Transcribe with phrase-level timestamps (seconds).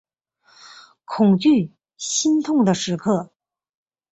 [1.05, 3.31] 恐惧心痛的时刻